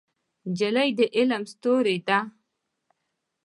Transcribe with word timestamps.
نجلۍ 0.49 0.89
د 0.97 0.99
علم 1.17 1.43
ستورې 1.51 1.97
ده. 2.07 2.19